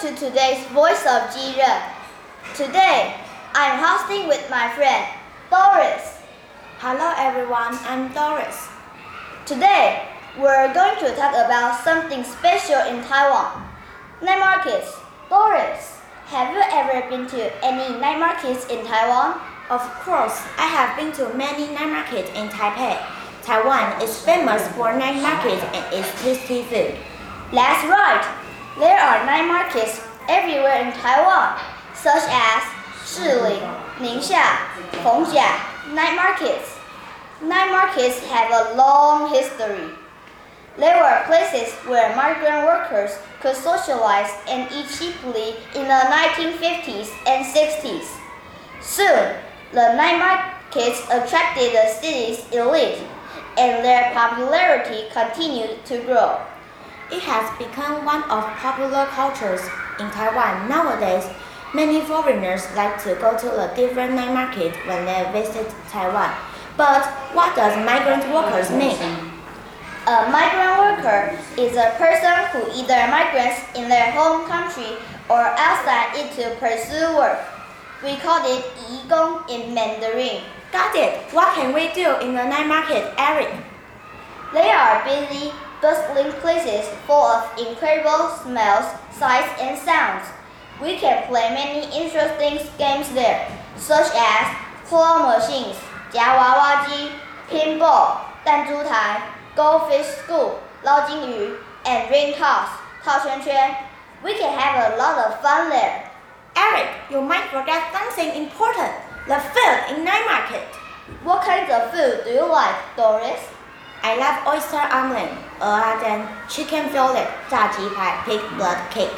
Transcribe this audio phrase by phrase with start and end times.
[0.00, 0.64] Today,
[3.52, 5.04] I'm hosting with my friend
[5.50, 6.16] Doris.
[6.78, 8.68] Hello everyone, I'm Doris.
[9.44, 10.08] Today,
[10.38, 13.68] we're going to talk about something special in Taiwan
[14.22, 14.96] night markets.
[15.28, 16.00] Doris,
[16.32, 19.38] have you ever been to any night markets in Taiwan?
[19.68, 22.96] Of course, I have been to many night markets in Taipei.
[23.42, 26.96] Taiwan is famous for night markets and its tasty food.
[27.52, 28.24] That's right.
[28.80, 31.60] There are night markets everywhere in Taiwan,
[31.92, 32.62] such as
[33.04, 33.60] Shilin,
[34.00, 34.56] Ningxia,
[35.04, 35.52] Hongjia
[35.92, 36.78] night markets.
[37.42, 39.90] Night markets have a long history.
[40.78, 47.44] They were places where migrant workers could socialize and eat cheaply in the 1950s and
[47.44, 48.08] 60s.
[48.80, 49.36] Soon,
[49.72, 53.04] the night markets attracted the city's elite,
[53.58, 56.40] and their popularity continued to grow.
[57.10, 59.60] It has become one of popular cultures
[59.98, 61.26] in Taiwan nowadays.
[61.74, 66.30] Many foreigners like to go to the different night market when they visit Taiwan.
[66.76, 68.96] But what does migrant workers mean?
[70.06, 74.96] A migrant worker is a person who either migrates in their home country
[75.28, 77.38] or outside it to pursue work.
[78.02, 80.42] We call it 移工 in Mandarin.
[80.72, 81.32] Got it.
[81.32, 83.50] What can we do in the night market, Eric?
[84.54, 90.25] They are busy, bustling places full of incredible smells, sights, and sounds.
[90.81, 94.55] We can play many interesting games there, such as
[94.87, 95.75] claw machines,
[96.11, 97.11] 夹娃娃机,
[97.49, 99.21] pinball, 弹珠台,
[99.55, 102.67] goldfish scoop, 捞金鱼, and ring toss,
[103.03, 103.75] 套圈圈.
[104.23, 106.09] We can have a lot of fun there.
[106.55, 108.91] Eric, you might forget something important.
[109.27, 110.63] The food in night market.
[111.23, 113.41] What kinds of food do you like, Doris?
[114.03, 119.09] I love oyster omelet, 鹅阿珍, chicken fillet, 炸鸡排, pig blood cake.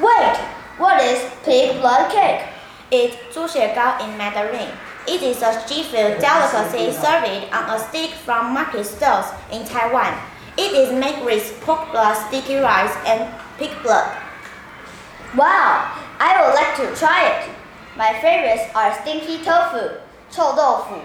[0.00, 0.36] Wait,
[0.78, 2.40] what is pig blood cake?
[2.90, 4.68] It's 猪血糕 in Mandarin.
[5.06, 10.14] It is a seafood delicacy served on a stick from market stalls in Taiwan.
[10.56, 13.28] It is made with pork blood, sticky rice, and
[13.58, 14.10] pig blood.
[15.36, 17.50] Wow, I would like to try it.
[17.96, 20.00] My favorites are stinky tofu,
[20.30, 20.96] 臭豆腐,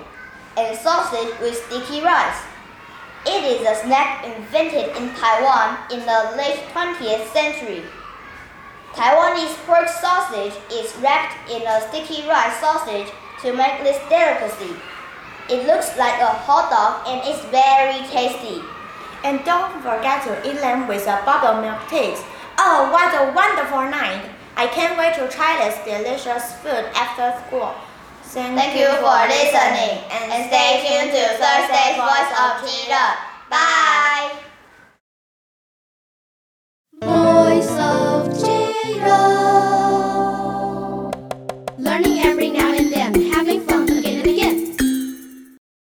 [0.56, 2.42] and sausage with sticky rice.
[3.45, 7.85] It is a snack invented in Taiwan in the late 20th century.
[8.95, 13.13] Taiwanese pork sausage is wrapped in a sticky rice sausage
[13.43, 14.73] to make this delicacy.
[15.51, 18.65] It looks like a hot dog and is very tasty.
[19.25, 22.17] And don't forget to eat them with a bubble milk tea.
[22.57, 24.25] Oh, what a wonderful night!
[24.57, 27.75] I can't wait to try this delicious food after school.
[28.25, 33.34] Thank you for listening and stay tuned to Thursday's Voice of Tira.
[33.51, 33.94] Bye!